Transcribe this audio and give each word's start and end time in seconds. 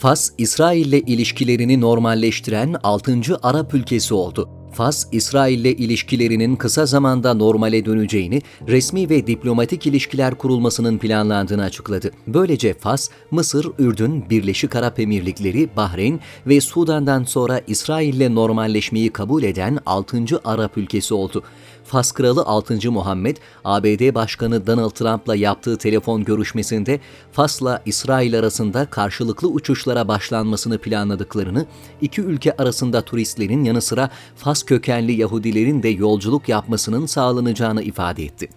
Fas, 0.00 0.30
İsrail 0.38 0.86
ile 0.86 1.00
ilişkilerini 1.00 1.80
normalleştiren 1.80 2.76
6. 2.82 3.20
Arap 3.42 3.74
ülkesi 3.74 4.14
oldu. 4.14 4.48
Fas, 4.74 5.06
İsrail 5.12 5.58
ile 5.58 5.72
ilişkilerinin 5.72 6.56
kısa 6.56 6.86
zamanda 6.86 7.34
normale 7.34 7.84
döneceğini, 7.84 8.42
resmi 8.68 9.10
ve 9.10 9.26
diplomatik 9.26 9.86
ilişkiler 9.86 10.34
kurulmasının 10.34 10.98
planlandığını 10.98 11.62
açıkladı. 11.62 12.10
Böylece 12.26 12.74
Fas, 12.74 13.10
Mısır, 13.30 13.70
Ürdün, 13.78 14.30
Birleşik 14.30 14.76
Arap 14.76 15.00
Emirlikleri, 15.00 15.68
Bahreyn 15.76 16.20
ve 16.46 16.60
Sudan'dan 16.60 17.24
sonra 17.24 17.60
İsrail 17.66 18.14
ile 18.14 18.34
normalleşmeyi 18.34 19.10
kabul 19.10 19.42
eden 19.42 19.78
6. 19.86 20.24
Arap 20.44 20.78
ülkesi 20.78 21.14
oldu. 21.14 21.42
Fas 21.84 22.12
Kralı 22.12 22.44
6. 22.44 22.92
Muhammed, 22.92 23.36
ABD 23.64 24.14
Başkanı 24.14 24.66
Donald 24.66 24.90
Trump'la 24.90 25.36
yaptığı 25.36 25.78
telefon 25.78 26.24
görüşmesinde 26.24 27.00
Fas'la 27.32 27.82
İsrail 27.86 28.38
arasında 28.38 28.86
karşılıklı 28.86 29.48
uçuşlara 29.48 30.08
başlanmasını 30.08 30.78
planladıklarını, 30.78 31.66
iki 32.00 32.22
ülke 32.22 32.56
arasında 32.56 33.02
turistlerin 33.02 33.64
yanı 33.64 33.82
sıra 33.82 34.10
Fas 34.36 34.63
kökenli 34.64 35.12
Yahudilerin 35.12 35.82
de 35.82 35.88
yolculuk 35.88 36.48
yapmasının 36.48 37.06
sağlanacağını 37.06 37.82
ifade 37.82 38.24
etti. 38.24 38.48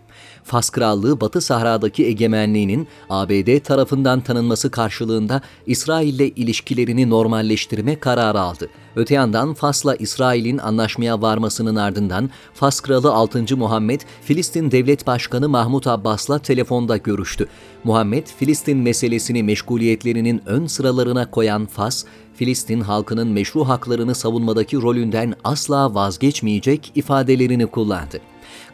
Fas 0.44 0.70
Krallığı 0.70 1.22
Batı 1.22 1.42
Sahra'daki 1.42 2.06
egemenliğinin 2.06 2.88
ABD 3.10 3.60
tarafından 3.60 4.22
tanınması 4.22 4.72
karşılığında 4.72 5.42
İsrail 5.66 6.14
ile 6.14 6.30
ilişkilerini 6.30 7.10
normalleştirme 7.10 8.00
kararı 8.00 8.40
aldı. 8.40 8.70
Öte 8.96 9.14
yandan 9.16 9.54
Fas'la 9.54 9.96
İsrail'in 9.96 10.58
anlaşmaya 10.58 11.22
varmasının 11.22 11.76
ardından 11.76 12.30
Fas 12.54 12.80
Kralı 12.80 13.14
6. 13.14 13.58
Muhammed, 13.58 14.02
Filistin 14.22 14.72
Devlet 14.72 15.08
Başkanı 15.08 15.50
Mahmut 15.50 15.88
Abbas'la 15.88 16.40
telefonda 16.40 16.98
görüştü. 16.98 17.48
Muhammed, 17.84 18.28
Filistin 18.38 18.78
meselesini 18.78 19.44
meşguliyetlerinin 19.44 20.42
ön 20.46 20.68
sıralarına 20.68 21.32
koyan 21.32 21.66
Fas, 21.66 22.06
Filistin 22.38 22.82
halkının 22.82 23.28
meşru 23.28 23.68
haklarını 23.68 24.16
savunmadaki 24.16 24.78
rolünden 24.78 25.34
asla 25.44 25.96
vazgeçmeyecek 25.96 26.92
ifadelerini 26.96 27.68
kullandı. 27.68 28.20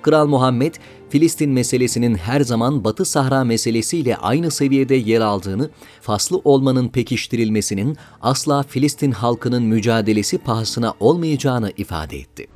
Kral 0.02 0.28
Muhammed, 0.28 0.76
Filistin 1.10 1.50
meselesinin 1.50 2.16
her 2.16 2.42
zaman 2.42 2.84
Batı 2.84 3.06
Sahra 3.06 3.44
meselesiyle 3.44 4.18
aynı 4.18 4.52
seviyede 4.52 4.96
yer 4.96 5.22
aldığını, 5.22 5.70
faslı 6.02 6.42
olmanın 6.44 6.90
pekiştirilmesinin 6.90 7.98
asla 8.22 8.64
Filistin 8.64 9.12
halkının 9.12 9.64
mücadelesi 9.64 10.38
pahasına 10.38 10.94
olmayacağını 11.00 11.72
ifade 11.78 12.18
etti. 12.18 12.48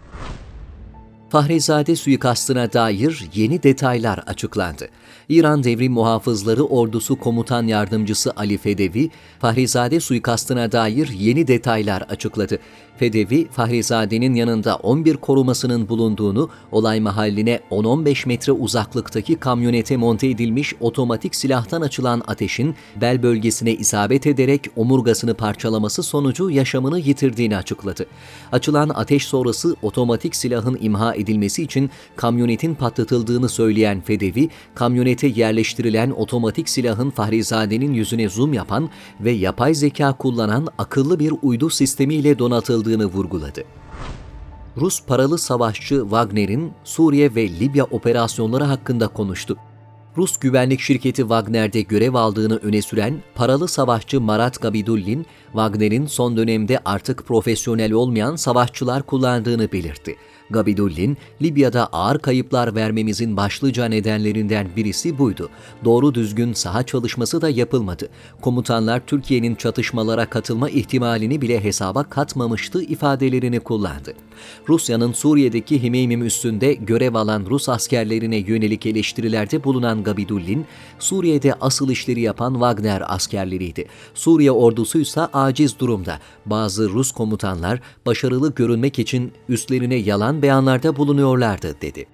Fahrizade 1.30 1.95
suikastına 1.95 2.73
dair 2.73 3.30
yeni 3.36 3.64
detaylar 3.64 4.17
açıklandı. 4.17 4.88
İran 5.30 5.64
Devrim 5.64 5.94
Muhafızları 5.94 6.64
Ordusu 6.64 7.16
Komutan 7.16 7.67
Yardımcısı 7.67 8.33
Ali 8.36 8.58
Fedevi, 8.58 9.09
Fahrizade 9.39 10.00
suikastına 10.00 10.72
dair 10.72 11.08
yeni 11.08 11.48
detaylar 11.48 12.02
açıkladı. 12.02 12.59
Fedevi, 12.98 13.48
Fahrizade'nin 13.52 14.33
yanında 14.33 14.75
11 14.75 15.17
korumasının 15.17 15.89
bulunduğunu, 15.89 16.50
olay 16.72 17.00
mahalline 17.00 17.59
10-15 17.72 18.28
metre 18.28 18.52
uzaklıktaki 18.52 19.36
kamyonete 19.36 19.98
monte 19.98 20.28
edilmiş 20.28 20.73
otomatik 20.80 21.36
silahtan 21.36 21.81
açılan 21.81 22.22
ateşin 22.28 22.75
bel 23.02 23.23
bölgesine 23.23 23.73
isabet 23.73 24.28
ederek 24.28 24.61
omurgasını 24.75 25.33
parçalaması 25.33 26.03
sonucu 26.03 26.50
yaşamını 26.50 27.00
yitirdiğini 27.00 27.58
açıkladı. 27.58 28.05
Açılan 28.52 28.89
ateş 28.89 29.25
sonrası 29.25 29.75
otomatik 29.81 30.36
silahın 30.36 30.78
imha 30.81 31.16
edilmesi 31.17 31.63
için 31.63 31.89
kamyonetin 32.15 32.75
patlatıldığını 32.75 33.49
söyleyen 33.49 34.01
Fedevi, 34.01 34.49
kamyonete 34.75 35.27
yerleştirilen 35.27 36.11
otomatik 36.11 36.69
silahın 36.69 37.09
Fahrizade'nin 37.09 37.93
yüzüne 37.93 38.29
zoom 38.29 38.53
yapan 38.53 38.89
ve 39.19 39.31
yapay 39.31 39.73
zeka 39.73 40.13
kullanan 40.13 40.67
akıllı 40.77 41.19
bir 41.19 41.33
uydu 41.41 41.69
sistemiyle 41.69 42.39
donatıldığını 42.39 43.05
vurguladı. 43.05 43.63
Rus 44.77 45.05
paralı 45.05 45.37
savaşçı 45.37 46.01
Wagner'in 46.01 46.71
Suriye 46.83 47.36
ve 47.36 47.49
Libya 47.59 47.83
operasyonları 47.83 48.63
hakkında 48.63 49.08
konuştu. 49.08 49.58
Rus 50.17 50.37
güvenlik 50.37 50.80
şirketi 50.80 51.21
Wagner'de 51.21 51.81
görev 51.81 52.13
aldığını 52.13 52.58
öne 52.58 52.81
süren 52.81 53.23
paralı 53.36 53.67
savaşçı 53.67 54.21
Marat 54.21 54.61
Gabidullin, 54.61 55.25
Wagner'in 55.52 56.05
son 56.05 56.37
dönemde 56.37 56.80
artık 56.86 57.25
profesyonel 57.25 57.92
olmayan 57.92 58.36
savaşçılar 58.36 59.03
kullandığını 59.03 59.71
belirtti. 59.71 60.15
Gabidullin, 60.49 61.17
Libya'da 61.41 61.87
ağır 61.87 62.19
kayıplar 62.19 62.75
vermemizin 62.75 63.37
başlıca 63.37 63.85
nedenlerinden 63.85 64.67
birisi 64.75 65.17
buydu. 65.17 65.49
Doğru 65.85 66.13
düzgün 66.13 66.53
saha 66.53 66.83
çalışması 66.83 67.41
da 67.41 67.49
yapılmadı. 67.49 68.09
Komutanlar 68.41 69.02
Türkiye'nin 69.07 69.55
çatışmalara 69.55 70.25
katılma 70.25 70.69
ihtimalini 70.69 71.41
bile 71.41 71.63
hesaba 71.63 72.03
katmamıştı 72.03 72.83
ifadelerini 72.83 73.59
kullandı. 73.59 74.13
Rusya'nın 74.69 75.13
Suriye'deki 75.13 75.83
Himeymim 75.83 76.25
üstünde 76.25 76.73
görev 76.73 77.15
alan 77.15 77.45
Rus 77.49 77.69
askerlerine 77.69 78.37
yönelik 78.37 78.86
eleştirilerde 78.86 79.63
bulunan 79.63 80.03
Gabidullin, 80.03 80.65
Suriye'de 80.99 81.53
asıl 81.61 81.89
işleri 81.89 82.21
yapan 82.21 82.53
Wagner 82.53 83.03
askerleriydi. 83.07 83.86
Suriye 84.13 84.52
ordusu 84.52 84.99
ise 84.99 85.21
aciz 85.21 85.80
durumda. 85.80 86.19
Bazı 86.45 86.89
Rus 86.89 87.11
komutanlar 87.11 87.80
başarılı 88.05 88.53
görünmek 88.53 88.99
için 88.99 89.31
üstlerine 89.49 89.95
yalan 89.95 90.36
beyanlarda 90.42 90.95
bulunuyorlardı 90.98 91.81
dedi. 91.81 92.05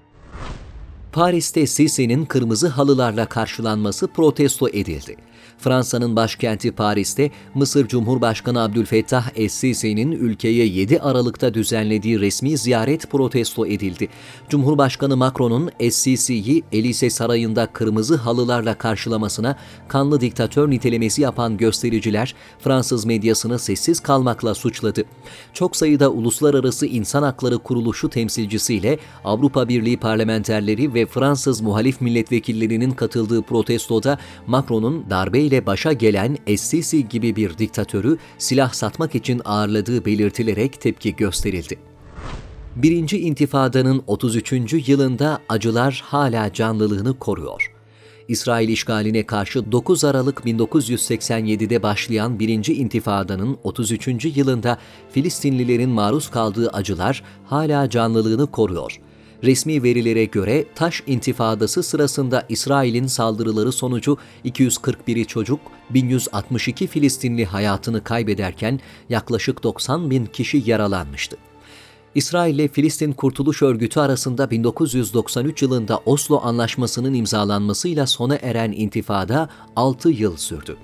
Paris'te 1.14 1.68
Sisi'nin 1.68 2.26
kırmızı 2.26 2.68
halılarla 2.68 3.26
karşılanması 3.26 4.08
protesto 4.08 4.70
edildi. 4.70 5.18
Fransa'nın 5.58 6.16
başkenti 6.16 6.72
Paris'te 6.72 7.32
Mısır 7.56 7.88
Cumhurbaşkanı 7.88 8.62
Abdülfettah 8.62 9.30
Es-Sisi'nin 9.36 10.12
ülkeye 10.12 10.66
7 10.66 11.00
Aralık'ta 11.00 11.54
düzenlediği 11.54 12.20
resmi 12.20 12.58
ziyaret 12.58 13.12
protesto 13.12 13.66
edildi. 13.66 14.10
Cumhurbaşkanı 14.50 15.18
Macron'un 15.18 15.72
Es-Sisi'yi 15.80 16.64
Elise 16.72 17.10
Sarayı'nda 17.10 17.66
kırmızı 17.66 18.16
halılarla 18.16 18.78
karşılamasına 18.78 19.58
kanlı 19.88 20.22
diktatör 20.22 20.70
nitelemesi 20.70 21.22
yapan 21.22 21.58
göstericiler 21.58 22.36
Fransız 22.60 23.06
medyasını 23.06 23.60
sessiz 23.60 24.00
kalmakla 24.00 24.56
suçladı. 24.56 25.04
Çok 25.54 25.76
sayıda 25.76 26.10
uluslararası 26.10 26.86
insan 26.86 27.24
hakları 27.24 27.58
kuruluşu 27.58 28.10
temsilcisiyle 28.10 29.00
Avrupa 29.24 29.68
Birliği 29.70 29.98
parlamenterleri 29.98 30.94
ve 30.94 31.03
Fransız 31.06 31.62
muhalif 31.62 32.02
milletvekillerinin 32.02 32.92
katıldığı 32.92 33.42
protestoda 33.42 34.18
Macron'un 34.48 35.10
darbeyle 35.10 35.66
başa 35.66 35.94
gelen 35.94 36.38
Es-Sisi 36.48 37.10
gibi 37.10 37.36
bir 37.36 37.58
diktatörü 37.58 38.18
silah 38.38 38.74
satmak 38.74 39.16
için 39.16 39.42
ağırladığı 39.46 40.06
belirtilerek 40.06 40.82
tepki 40.82 41.16
gösterildi. 41.16 41.80
Birinci 42.76 43.20
İntifada'nın 43.20 44.04
33. 44.08 44.90
yılında 44.90 45.40
acılar 45.50 46.04
hala 46.06 46.54
canlılığını 46.54 47.20
koruyor. 47.20 47.74
İsrail 48.28 48.70
işgaline 48.70 49.26
karşı 49.26 49.72
9 49.72 50.04
Aralık 50.04 50.40
1987'de 50.40 51.84
başlayan 51.84 52.40
Birinci 52.40 52.74
İntifada'nın 52.74 53.58
33. 53.64 54.38
yılında 54.38 54.78
Filistinlilerin 55.12 55.90
maruz 55.90 56.32
kaldığı 56.32 56.70
acılar 56.70 57.24
hala 57.46 57.90
canlılığını 57.90 58.48
koruyor. 58.48 59.00
Resmi 59.44 59.84
verilere 59.84 60.26
göre 60.26 60.66
Taş 60.76 61.04
İntifadası 61.08 61.84
sırasında 61.84 62.46
İsrail'in 62.50 63.08
saldırıları 63.08 63.72
sonucu 63.72 64.18
241 64.44 65.26
çocuk, 65.26 65.60
1162 65.90 66.88
Filistinli 66.88 67.46
hayatını 67.46 68.04
kaybederken 68.04 68.80
yaklaşık 69.10 69.64
90 69.64 70.10
bin 70.10 70.26
kişi 70.26 70.64
yaralanmıştı. 70.66 71.38
İsrail 72.16 72.56
ile 72.56 72.68
Filistin 72.68 73.12
Kurtuluş 73.12 73.62
Örgütü 73.62 74.00
arasında 74.00 74.52
1993 74.52 75.62
yılında 75.62 76.00
Oslo 76.06 76.42
Anlaşması'nın 76.44 77.14
imzalanmasıyla 77.14 78.08
sona 78.08 78.36
eren 78.36 78.72
intifada 78.72 79.50
6 79.76 80.10
yıl 80.10 80.38
sürdü. 80.38 80.78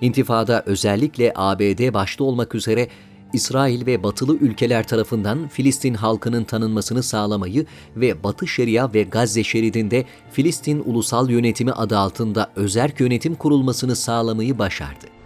İntifada 0.00 0.62
özellikle 0.66 1.32
ABD 1.36 1.94
başta 1.94 2.24
olmak 2.24 2.54
üzere 2.54 2.88
İsrail 3.32 3.86
ve 3.86 4.02
batılı 4.02 4.36
ülkeler 4.36 4.88
tarafından 4.88 5.48
Filistin 5.48 5.94
halkının 5.94 6.44
tanınmasını 6.44 7.02
sağlamayı 7.02 7.66
ve 7.96 8.22
Batı 8.24 8.46
Şeria 8.46 8.94
ve 8.94 9.02
Gazze 9.02 9.44
şeridinde 9.44 10.04
Filistin 10.32 10.82
Ulusal 10.86 11.30
Yönetimi 11.30 11.72
adı 11.72 11.98
altında 11.98 12.50
özerk 12.56 13.00
yönetim 13.00 13.34
kurulmasını 13.34 13.96
sağlamayı 13.96 14.58
başardı. 14.58 15.17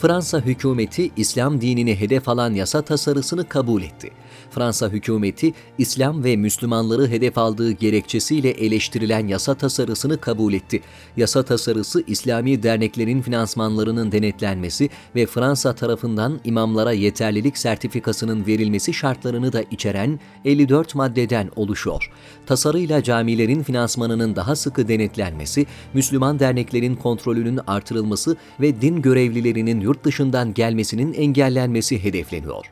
Fransa 0.00 0.40
hükümeti 0.40 1.10
İslam 1.16 1.60
dinini 1.60 2.00
hedef 2.00 2.28
alan 2.28 2.54
yasa 2.54 2.82
tasarısını 2.82 3.48
kabul 3.48 3.82
etti. 3.82 4.10
Fransa 4.50 4.88
hükümeti 4.88 5.52
İslam 5.78 6.24
ve 6.24 6.36
Müslümanları 6.36 7.08
hedef 7.08 7.38
aldığı 7.38 7.70
gerekçesiyle 7.70 8.50
eleştirilen 8.50 9.26
yasa 9.26 9.54
tasarısını 9.54 10.20
kabul 10.20 10.52
etti. 10.52 10.82
Yasa 11.16 11.42
tasarısı 11.42 12.04
İslami 12.06 12.62
derneklerin 12.62 13.22
finansmanlarının 13.22 14.12
denetlenmesi 14.12 14.90
ve 15.14 15.26
Fransa 15.26 15.74
tarafından 15.74 16.40
imamlara 16.44 16.92
yeterlilik 16.92 17.58
sertifikasının 17.58 18.46
verilmesi 18.46 18.94
şartlarını 18.94 19.52
da 19.52 19.62
içeren 19.70 20.20
54 20.44 20.94
maddeden 20.94 21.50
oluşuyor. 21.56 22.10
Tasarıyla 22.46 23.02
camilerin 23.02 23.62
finansmanının 23.62 24.36
daha 24.36 24.56
sıkı 24.56 24.88
denetlenmesi, 24.88 25.66
Müslüman 25.94 26.38
derneklerin 26.38 26.94
kontrolünün 26.94 27.60
artırılması 27.66 28.36
ve 28.60 28.80
din 28.80 29.02
görevlilerinin 29.02 29.89
yurt 29.90 30.04
dışından 30.04 30.54
gelmesinin 30.54 31.12
engellenmesi 31.12 32.04
hedefleniyor. 32.04 32.66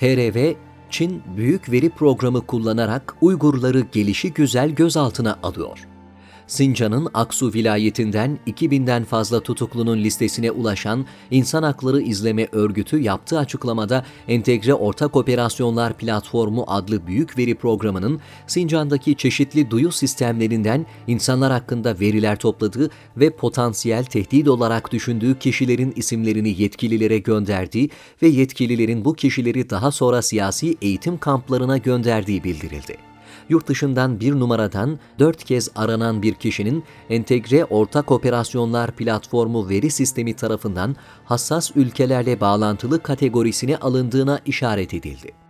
HRV, 0.00 0.54
Çin 0.90 1.22
büyük 1.36 1.72
veri 1.72 1.90
programı 1.90 2.46
kullanarak 2.46 3.16
Uygurları 3.20 3.80
gelişi 3.92 4.32
güzel 4.32 4.70
gözaltına 4.70 5.38
alıyor. 5.42 5.91
Sincan'ın 6.46 7.08
Aksu 7.14 7.52
vilayetinden 7.52 8.38
2000'den 8.46 9.04
fazla 9.04 9.40
tutuklunun 9.40 9.98
listesine 9.98 10.50
ulaşan 10.50 11.06
İnsan 11.30 11.62
Hakları 11.62 12.00
İzleme 12.00 12.48
Örgütü 12.52 12.98
yaptığı 12.98 13.38
açıklamada 13.38 14.04
Entegre 14.28 14.74
Ortak 14.74 15.16
Operasyonlar 15.16 15.92
Platformu 15.92 16.64
adlı 16.66 17.06
büyük 17.06 17.38
veri 17.38 17.54
programının 17.54 18.20
Sincan'daki 18.46 19.16
çeşitli 19.16 19.70
duyu 19.70 19.92
sistemlerinden 19.92 20.86
insanlar 21.06 21.52
hakkında 21.52 22.00
veriler 22.00 22.38
topladığı 22.38 22.90
ve 23.16 23.30
potansiyel 23.30 24.04
tehdit 24.04 24.48
olarak 24.48 24.92
düşündüğü 24.92 25.38
kişilerin 25.38 25.92
isimlerini 25.96 26.62
yetkililere 26.62 27.18
gönderdiği 27.18 27.90
ve 28.22 28.28
yetkililerin 28.28 29.04
bu 29.04 29.14
kişileri 29.14 29.70
daha 29.70 29.90
sonra 29.90 30.22
siyasi 30.22 30.76
eğitim 30.82 31.18
kamplarına 31.18 31.78
gönderdiği 31.78 32.44
bildirildi 32.44 33.11
yurt 33.52 33.68
dışından 33.68 34.20
bir 34.20 34.32
numaradan 34.32 34.98
dört 35.18 35.44
kez 35.44 35.68
aranan 35.74 36.22
bir 36.22 36.34
kişinin 36.34 36.84
Entegre 37.10 37.64
Ortak 37.64 38.10
Operasyonlar 38.10 38.90
Platformu 38.92 39.68
veri 39.68 39.90
sistemi 39.90 40.36
tarafından 40.36 40.96
hassas 41.24 41.70
ülkelerle 41.76 42.40
bağlantılı 42.40 43.02
kategorisine 43.02 43.76
alındığına 43.76 44.40
işaret 44.46 44.94
edildi. 44.94 45.41